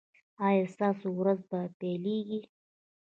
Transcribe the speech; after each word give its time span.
ایا 0.47 0.63
ستاسو 0.75 1.07
ورځ 1.19 1.39
به 1.49 1.59
پیلیږي؟ 1.79 2.39